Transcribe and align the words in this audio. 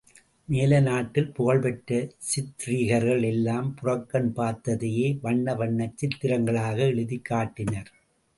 மேலை 0.47 0.79
நாட்டில் 0.81 1.27
புகழ்பெற்ற 1.31 1.99
சித்ரீகர்கள் 2.29 3.23
எல்லாம் 3.25 3.77
புறக்கண் 3.81 4.31
பார்த்ததையே 4.35 5.19
வண்ண 5.21 5.55
வண்ணச் 5.55 5.95
சித்திரங்களாக 5.95 6.77
எழுதிக் 6.87 7.25
காட்டினர். 7.25 7.91